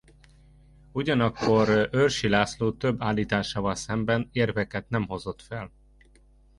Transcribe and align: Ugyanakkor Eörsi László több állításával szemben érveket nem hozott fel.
Ugyanakkor 0.91 1.69
Eörsi 1.91 2.27
László 2.29 2.71
több 2.71 3.01
állításával 3.01 3.75
szemben 3.75 4.29
érveket 4.31 4.89
nem 4.89 5.07
hozott 5.07 5.41
fel. 5.41 5.71